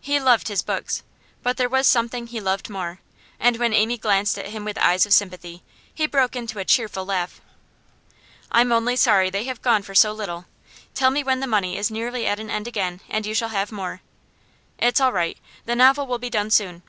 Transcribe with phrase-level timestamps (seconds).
[0.00, 1.02] He loved his books,
[1.42, 3.00] but there was something he loved more,
[3.40, 7.04] and when Amy glanced at him with eyes of sympathy he broke into a cheerful
[7.04, 7.40] laugh.
[8.52, 10.44] 'I'm only sorry they have gone for so little.
[10.94, 13.72] Tell me when the money is nearly at an end again, and you shall have
[13.72, 14.00] more.
[14.78, 16.84] It's all right; the novel will be done soon.